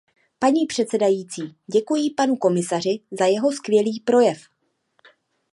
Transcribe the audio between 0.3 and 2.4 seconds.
Paní předsedající, děkuji panu